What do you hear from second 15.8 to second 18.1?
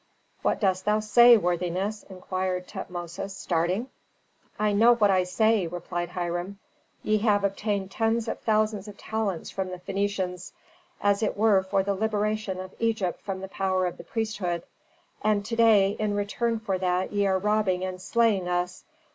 in return for that ye are robbing and